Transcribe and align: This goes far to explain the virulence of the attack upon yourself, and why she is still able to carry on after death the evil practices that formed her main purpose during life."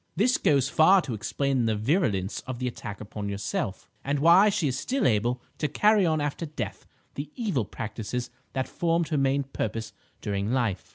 This 0.15 0.39
goes 0.39 0.67
far 0.67 0.99
to 1.03 1.13
explain 1.13 1.65
the 1.67 1.75
virulence 1.75 2.41
of 2.47 2.57
the 2.57 2.67
attack 2.67 2.99
upon 3.01 3.29
yourself, 3.29 3.87
and 4.03 4.17
why 4.17 4.49
she 4.49 4.67
is 4.67 4.79
still 4.79 5.05
able 5.05 5.43
to 5.59 5.67
carry 5.67 6.07
on 6.07 6.19
after 6.19 6.47
death 6.47 6.87
the 7.13 7.29
evil 7.35 7.65
practices 7.65 8.31
that 8.53 8.67
formed 8.67 9.09
her 9.09 9.17
main 9.19 9.43
purpose 9.43 9.93
during 10.19 10.51
life." 10.51 10.89